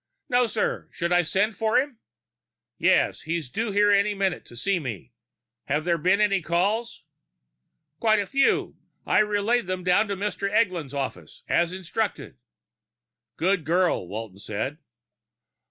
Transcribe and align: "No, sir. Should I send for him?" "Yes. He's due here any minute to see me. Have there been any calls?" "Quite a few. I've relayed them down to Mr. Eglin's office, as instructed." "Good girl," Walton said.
"No, 0.29 0.47
sir. 0.47 0.87
Should 0.91 1.13
I 1.13 1.21
send 1.21 1.55
for 1.55 1.77
him?" 1.77 1.99
"Yes. 2.79 3.21
He's 3.21 3.49
due 3.49 3.69
here 3.71 3.91
any 3.91 4.15
minute 4.15 4.45
to 4.45 4.55
see 4.55 4.79
me. 4.79 5.11
Have 5.65 5.85
there 5.85 5.99
been 5.99 6.19
any 6.19 6.41
calls?" 6.41 7.03
"Quite 7.99 8.17
a 8.17 8.25
few. 8.25 8.77
I've 9.05 9.27
relayed 9.29 9.67
them 9.67 9.83
down 9.83 10.07
to 10.07 10.15
Mr. 10.15 10.49
Eglin's 10.51 10.95
office, 10.95 11.43
as 11.47 11.71
instructed." 11.71 12.37
"Good 13.37 13.63
girl," 13.63 14.07
Walton 14.07 14.39
said. 14.39 14.79